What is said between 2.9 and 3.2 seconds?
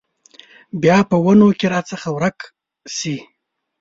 شي